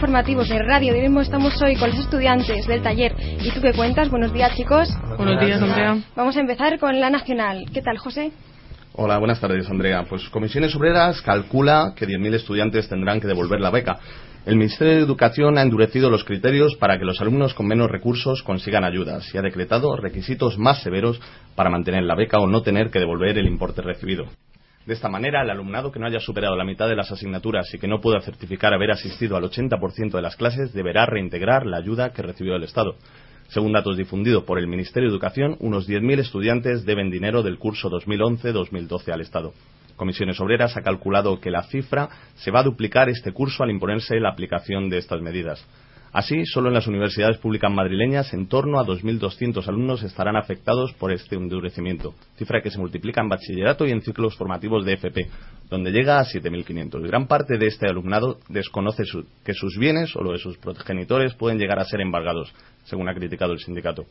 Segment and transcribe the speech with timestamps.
[0.00, 3.14] Informativos de Radio de estamos hoy con los estudiantes del taller.
[3.44, 4.08] ¿Y tú qué cuentas?
[4.08, 4.88] Buenos días, chicos.
[5.18, 5.98] Buenos días, Andrea.
[6.16, 7.66] Vamos a empezar con la nacional.
[7.70, 8.32] ¿Qué tal, José?
[8.94, 10.06] Hola, buenas tardes, Andrea.
[10.08, 13.98] Pues Comisiones Obreras calcula que 10.000 estudiantes tendrán que devolver la beca.
[14.46, 18.42] El Ministerio de Educación ha endurecido los criterios para que los alumnos con menos recursos
[18.42, 21.20] consigan ayudas y ha decretado requisitos más severos
[21.54, 24.24] para mantener la beca o no tener que devolver el importe recibido.
[24.90, 27.78] De esta manera, el alumnado que no haya superado la mitad de las asignaturas y
[27.78, 32.10] que no pueda certificar haber asistido al 80% de las clases deberá reintegrar la ayuda
[32.10, 32.96] que recibió del Estado.
[33.50, 37.88] Según datos difundidos por el Ministerio de Educación, unos 10.000 estudiantes deben dinero del curso
[37.88, 39.52] 2011-2012 al Estado.
[39.94, 44.18] Comisiones Obreras ha calculado que la cifra se va a duplicar este curso al imponerse
[44.18, 45.64] la aplicación de estas medidas.
[46.12, 51.12] Así, solo en las universidades públicas madrileñas, en torno a 2.200 alumnos estarán afectados por
[51.12, 55.28] este endurecimiento, cifra que se multiplica en bachillerato y en ciclos formativos de FP,
[55.68, 57.06] donde llega a 7.500.
[57.06, 59.04] Gran parte de este alumnado desconoce
[59.44, 62.52] que sus bienes o los de sus progenitores pueden llegar a ser embargados,
[62.84, 64.04] según ha criticado el sindicato.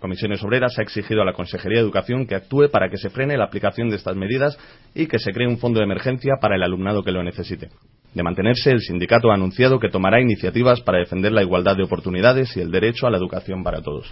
[0.00, 3.36] Comisiones Obreras ha exigido a la Consejería de Educación que actúe para que se frene
[3.36, 4.58] la aplicación de estas medidas
[4.94, 7.68] y que se cree un fondo de emergencia para el alumnado que lo necesite.
[8.16, 12.56] De mantenerse, el sindicato ha anunciado que tomará iniciativas para defender la igualdad de oportunidades
[12.56, 14.10] y el derecho a la educación para todos.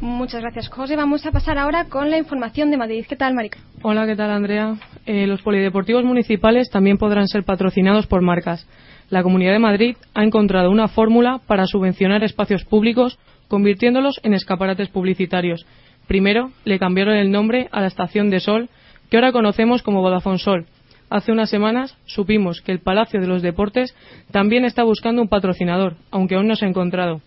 [0.00, 0.96] Muchas gracias, José.
[0.96, 3.04] Vamos a pasar ahora con la información de Madrid.
[3.06, 3.58] ¿Qué tal, Marica?
[3.82, 4.76] Hola, ¿qué tal, Andrea?
[5.04, 8.66] Eh, los polideportivos municipales también podrán ser patrocinados por marcas.
[9.10, 14.88] La Comunidad de Madrid ha encontrado una fórmula para subvencionar espacios públicos convirtiéndolos en escaparates
[14.88, 15.66] publicitarios
[16.08, 18.70] Primero, le cambiaron el nombre a la estación de Sol,
[19.10, 20.66] que ahora conocemos como Vodafone Sol.
[21.10, 23.94] Hace unas semanas supimos que el Palacio de los Deportes
[24.30, 27.20] también está buscando un patrocinador, aunque aún no se ha encontrado.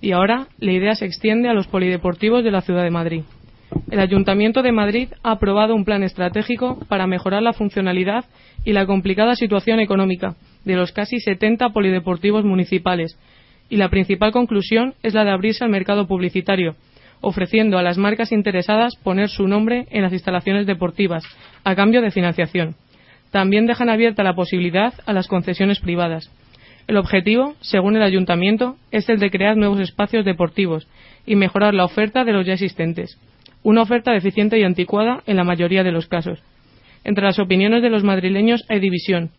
[0.00, 3.22] Y ahora la idea se extiende a los polideportivos de la ciudad de Madrid.
[3.90, 8.24] El Ayuntamiento de Madrid ha aprobado un plan estratégico para mejorar la funcionalidad
[8.64, 13.18] y la complicada situación económica de los casi 70 polideportivos municipales.
[13.68, 16.76] Y la principal conclusión es la de abrirse al mercado publicitario,
[17.22, 21.24] ofreciendo a las marcas interesadas poner su nombre en las instalaciones deportivas,
[21.64, 22.74] a cambio de financiación.
[23.30, 26.30] También dejan abierta la posibilidad a las concesiones privadas.
[26.86, 30.86] El objetivo, según el Ayuntamiento, es el de crear nuevos espacios deportivos
[31.24, 33.18] y mejorar la oferta de los ya existentes.
[33.62, 36.42] Una oferta deficiente y anticuada en la mayoría de los casos.
[37.04, 39.30] Entre las opiniones de los madrileños hay división.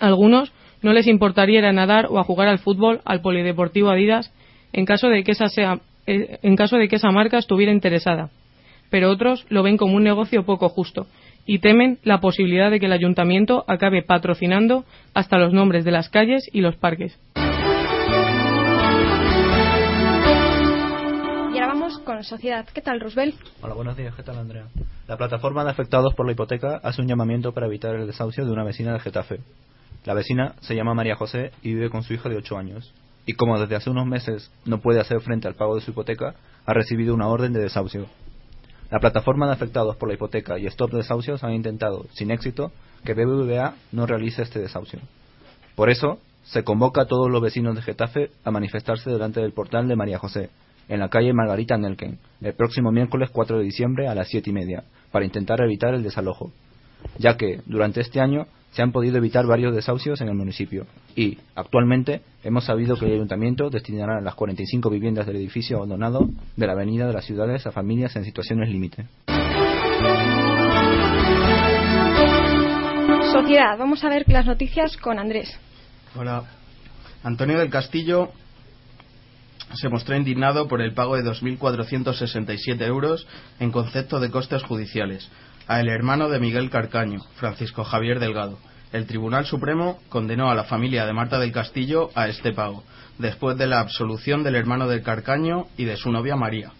[0.00, 4.32] algunos no les importaría ir a nadar o a jugar al fútbol al polideportivo Adidas
[4.72, 8.30] en caso de que esa sea en caso de que esa marca estuviera interesada.
[8.90, 11.06] Pero otros lo ven como un negocio poco justo
[11.46, 14.84] y temen la posibilidad de que el ayuntamiento acabe patrocinando
[15.14, 17.18] hasta los nombres de las calles y los parques.
[21.52, 22.66] Y ahora vamos con Sociedad.
[22.72, 23.36] ¿Qué tal, Roosevelt?
[23.60, 24.14] Hola, buenos días.
[24.14, 24.66] ¿Qué tal, Andrea?
[25.06, 28.52] La plataforma de afectados por la hipoteca hace un llamamiento para evitar el desahucio de
[28.52, 29.40] una vecina de Getafe.
[30.04, 32.92] La vecina se llama María José y vive con su hijo de 8 años
[33.26, 36.34] y como desde hace unos meses no puede hacer frente al pago de su hipoteca,
[36.66, 38.06] ha recibido una orden de desahucio.
[38.90, 42.70] La plataforma de afectados por la hipoteca y Stop Desahucios han intentado, sin éxito,
[43.04, 45.00] que BBVA no realice este desahucio.
[45.74, 49.88] Por eso, se convoca a todos los vecinos de Getafe a manifestarse delante del portal
[49.88, 50.50] de María José,
[50.88, 54.52] en la calle Margarita Nelken, el próximo miércoles 4 de diciembre a las siete y
[54.52, 56.52] media, para intentar evitar el desalojo,
[57.18, 61.38] ya que, durante este año, se han podido evitar varios desahucios en el municipio y,
[61.54, 66.72] actualmente, hemos sabido que el ayuntamiento destinará las 45 viviendas del edificio abandonado de la
[66.72, 69.06] Avenida de las Ciudades a familias en situaciones límite.
[73.32, 75.56] Sociedad, vamos a ver las noticias con Andrés.
[76.16, 76.42] Hola.
[77.22, 78.32] Antonio del Castillo
[79.76, 83.26] se mostró indignado por el pago de 2.467 euros
[83.60, 85.30] en concepto de costes judiciales
[85.66, 88.58] a el hermano de Miguel Carcaño, Francisco Javier Delgado,
[88.92, 92.84] El Tribunal Supremo condenó a la familia de Marta del Castillo a este pago,
[93.18, 96.72] después de la absolución del hermano del Carcaño y de su novia María.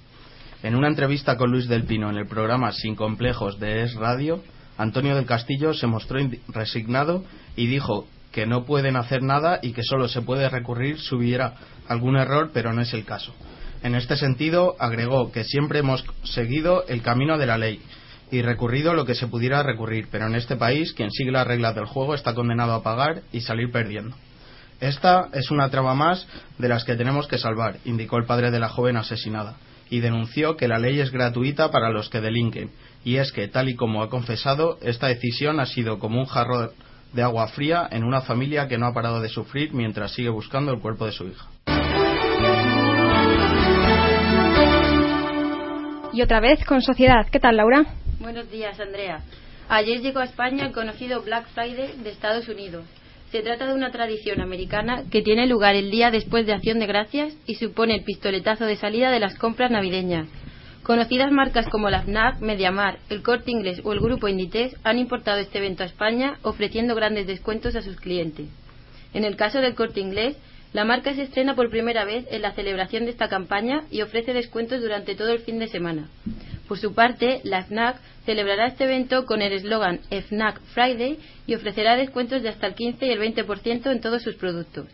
[0.62, 4.42] En una entrevista con Luis del Pino en el programa Sin Complejos de Es Radio,
[4.76, 6.18] Antonio del Castillo se mostró
[6.48, 7.24] resignado
[7.56, 11.54] y dijo que no pueden hacer nada y que solo se puede recurrir si hubiera
[11.86, 13.32] algún error, pero no es el caso.
[13.84, 17.80] En este sentido, agregó que siempre hemos seguido el camino de la ley
[18.32, 21.76] y recurrido lo que se pudiera recurrir, pero en este país quien sigue las reglas
[21.76, 24.16] del juego está condenado a pagar y salir perdiendo.
[24.80, 26.26] Esta es una traba más
[26.58, 29.58] de las que tenemos que salvar, indicó el padre de la joven asesinada,
[29.90, 32.72] y denunció que la ley es gratuita para los que delinquen,
[33.04, 36.72] y es que, tal y como ha confesado, esta decisión ha sido como un jarro
[37.14, 40.72] de agua fría en una familia que no ha parado de sufrir mientras sigue buscando
[40.72, 41.46] el cuerpo de su hija.
[46.12, 47.26] Y otra vez con Sociedad.
[47.30, 47.84] ¿Qué tal, Laura?
[48.20, 49.22] Buenos días, Andrea.
[49.68, 52.84] Ayer llegó a España el conocido Black Friday de Estados Unidos.
[53.30, 56.86] Se trata de una tradición americana que tiene lugar el día después de Acción de
[56.86, 60.28] Gracias y supone el pistoletazo de salida de las compras navideñas.
[60.84, 65.38] Conocidas marcas como la FNAC, Mediamar, el Corte Inglés o el Grupo Inditex han importado
[65.38, 68.48] este evento a España ofreciendo grandes descuentos a sus clientes.
[69.14, 70.36] En el caso del Corte Inglés,
[70.74, 74.34] la marca se estrena por primera vez en la celebración de esta campaña y ofrece
[74.34, 76.10] descuentos durante todo el fin de semana.
[76.68, 77.96] Por su parte, la FNAC
[78.26, 83.06] celebrará este evento con el eslogan FNAC Friday y ofrecerá descuentos de hasta el 15
[83.06, 84.86] y el 20% en todos sus productos.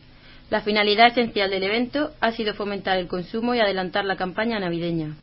[0.50, 5.16] La finalidad esencial del evento ha sido fomentar el consumo y adelantar la campaña navideña.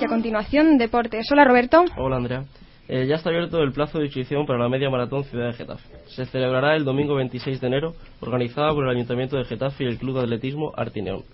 [0.00, 1.26] Y a continuación, deportes.
[1.32, 1.84] Hola Roberto.
[1.96, 2.44] Hola Andrea.
[2.88, 5.88] Eh, ya está abierto el plazo de inscripción para la media maratón Ciudad de Getafe.
[6.06, 9.98] Se celebrará el domingo 26 de enero, organizada por el Ayuntamiento de Getafe y el
[9.98, 11.24] Club de Atletismo Artineón.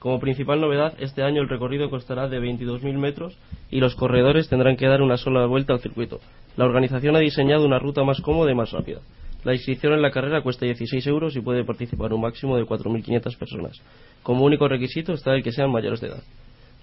[0.00, 3.38] Como principal novedad, este año el recorrido costará de 22.000 metros
[3.70, 6.20] y los corredores tendrán que dar una sola vuelta al circuito.
[6.56, 9.00] La organización ha diseñado una ruta más cómoda y más rápida.
[9.44, 13.38] La inscripción en la carrera cuesta 16 euros y puede participar un máximo de 4.500
[13.38, 13.80] personas.
[14.22, 16.22] Como único requisito está el que sean mayores de edad.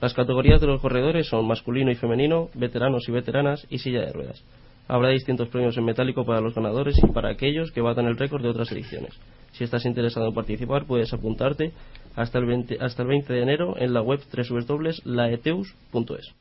[0.01, 4.11] Las categorías de los corredores son masculino y femenino, veteranos y veteranas y silla de
[4.11, 4.44] ruedas.
[4.88, 8.41] Habrá distintos premios en metálico para los ganadores y para aquellos que batan el récord
[8.41, 9.13] de otras ediciones.
[9.53, 11.71] Si estás interesado en participar, puedes apuntarte
[12.15, 16.33] hasta el 20, hasta el 20 de enero en la web www.laeteus.es.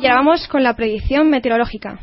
[0.00, 1.98] Y ahora vamos con la predicción meteorológica.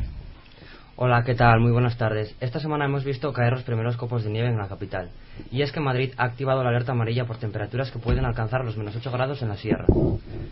[0.96, 1.60] Hola, ¿qué tal?
[1.60, 2.36] Muy buenas tardes.
[2.40, 5.08] Esta semana hemos visto caer los primeros copos de nieve en la capital.
[5.50, 8.76] Y es que Madrid ha activado la alerta amarilla por temperaturas que pueden alcanzar los
[8.76, 9.86] menos 8 grados en la sierra.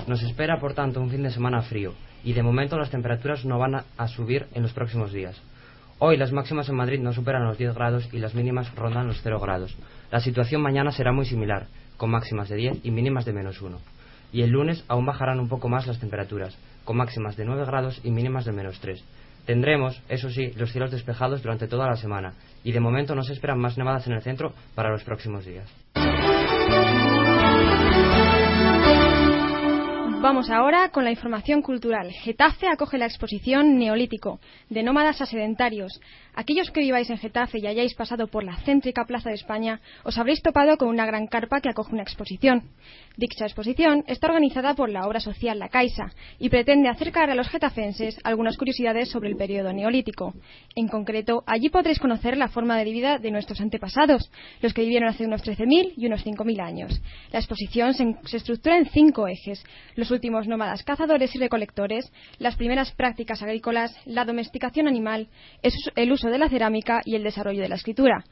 [0.06, 1.93] Nos espera, por tanto, un fin de semana frío.
[2.25, 5.38] Y de momento las temperaturas no van a subir en los próximos días.
[5.99, 9.20] Hoy las máximas en Madrid no superan los 10 grados y las mínimas rondan los
[9.23, 9.76] 0 grados.
[10.11, 11.67] La situación mañana será muy similar,
[11.99, 13.79] con máximas de 10 y mínimas de menos 1.
[14.32, 18.00] Y el lunes aún bajarán un poco más las temperaturas, con máximas de 9 grados
[18.04, 19.02] y mínimas de menos 3.
[19.46, 23.34] Tendremos, eso sí, los cielos despejados durante toda la semana, y de momento no se
[23.34, 25.70] esperan más nevadas en el centro para los próximos días.
[30.22, 32.10] Vamos ahora con la información cultural.
[32.10, 34.40] Getafe acoge la exposición Neolítico,
[34.70, 36.00] de nómadas a sedentarios,
[36.36, 40.19] Aquellos que viváis en Getafe y hayáis pasado por la céntrica Plaza de España, os
[40.19, 42.70] habréis topado con una gran carpa que acoge una exposición.
[43.16, 47.49] Dicha exposición está organizada por la obra social La Caixa y pretende acercar a los
[47.49, 50.34] getafenses algunas curiosidades sobre el periodo neolítico.
[50.74, 55.08] En concreto, allí podréis conocer la forma de vida de nuestros antepasados, los que vivieron
[55.08, 57.00] hace unos 13.000 y unos 5.000 años.
[57.31, 59.62] La exposición se, se estructura en cinco ejes:
[59.94, 65.29] los últimos nómadas cazadores y recolectores, las primeras prácticas agrícolas, la domesticación animal,
[65.94, 68.24] el uso de la cerámica y el desarrollo de la escritura.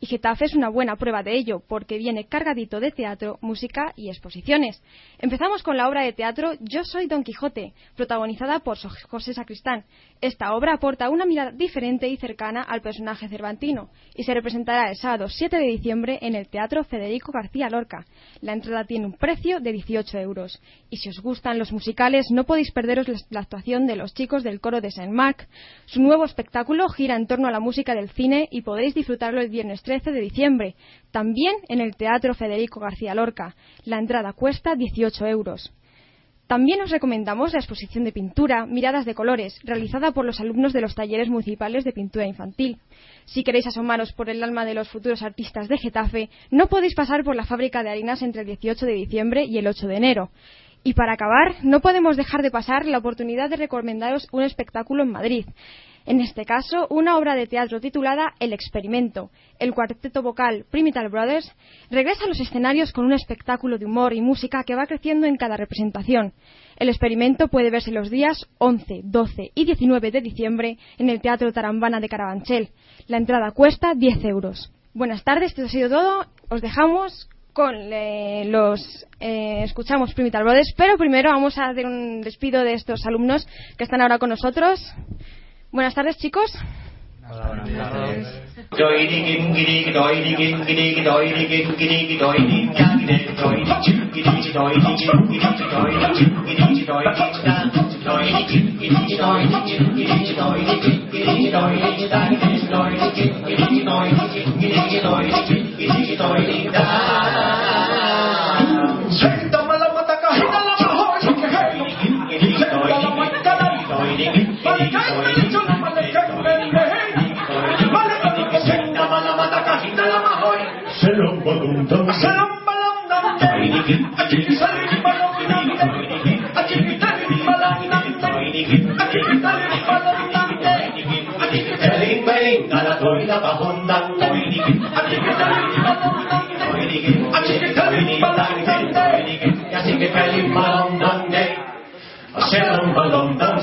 [0.00, 4.08] Y Getafe es una buena prueba de ello, porque viene cargadito de teatro, música y
[4.08, 4.82] exposiciones.
[5.18, 9.84] Empezamos con la obra de teatro Yo soy Don Quijote, protagonizada por José Sacristán.
[10.20, 14.96] Esta obra aporta una mirada diferente y cercana al personaje cervantino y se representará el
[14.96, 18.04] sábado 7 de diciembre en el Teatro Federico García Lorca.
[18.40, 20.60] La entrada tiene un precio de 18 euros.
[20.90, 24.60] Y si os gustan los musicales, no podéis perderos la actuación de los chicos del
[24.60, 25.48] coro de Saint Mark.
[25.86, 29.50] Su nuevo espectáculo gira en torno a la música del cine y podéis disfrutarlo el
[29.58, 30.76] viernes 13 de diciembre,
[31.10, 33.56] también en el Teatro Federico García Lorca.
[33.84, 35.72] La entrada cuesta 18 euros.
[36.46, 40.80] También os recomendamos la exposición de pintura Miradas de Colores, realizada por los alumnos de
[40.80, 42.78] los talleres municipales de pintura infantil.
[43.24, 47.24] Si queréis asomaros por el alma de los futuros artistas de Getafe, no podéis pasar
[47.24, 50.30] por la fábrica de harinas entre el 18 de diciembre y el 8 de enero.
[50.84, 55.10] Y para acabar, no podemos dejar de pasar la oportunidad de recomendaros un espectáculo en
[55.10, 55.46] Madrid.
[56.08, 59.30] En este caso, una obra de teatro titulada El Experimento.
[59.58, 61.54] El cuarteto vocal Primital Brothers
[61.90, 65.36] regresa a los escenarios con un espectáculo de humor y música que va creciendo en
[65.36, 66.32] cada representación.
[66.78, 71.52] El experimento puede verse los días 11, 12 y 19 de diciembre en el Teatro
[71.52, 72.70] Tarambana de Carabanchel.
[73.06, 74.72] La entrada cuesta 10 euros.
[74.94, 76.24] Buenas tardes, esto ha sido todo.
[76.48, 82.22] Os dejamos con eh, los eh, escuchamos Primital Brothers, pero primero vamos a hacer un
[82.22, 83.46] despido de estos alumnos
[83.76, 84.80] que están ahora con nosotros.
[85.70, 86.50] Buenas tardes, chicos.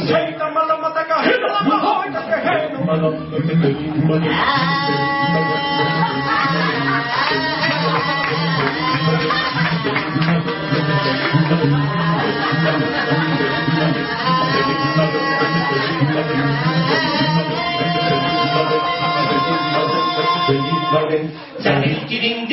[0.07, 1.74] Shake the mother, mother, go, hit the mother.
[21.65, 22.44] Janil Kirin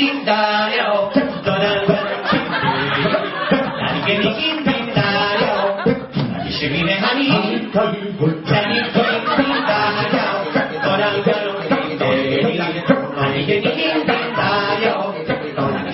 [13.43, 13.49] 一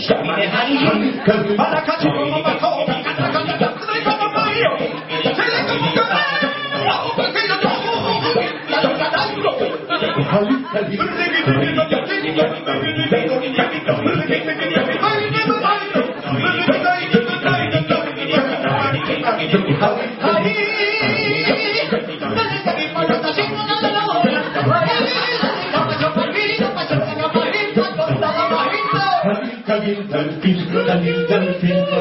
[0.05, 2.38] 人で張り込む。
[29.89, 31.98] Delphine, Delphine, Dani, Delphine.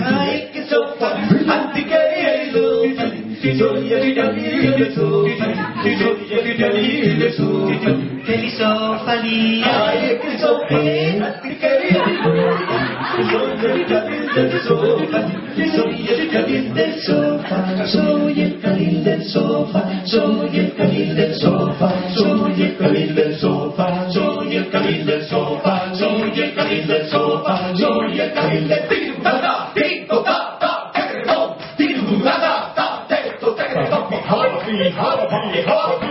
[0.04, 1.46] I so far, you
[2.38, 2.52] you
[10.40, 11.51] so.
[13.30, 19.84] soy el carril del sofá, soy el carril del sofá, soy el carril del sofá,
[20.06, 25.94] soy el carril del sofá, soy el carril del sofá, soy el carril del sofá,
[25.94, 29.72] soy el carril del sofá, soy el carril del sofá,
[34.96, 36.11] soy el carril del sofá.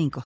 [0.00, 0.10] 5.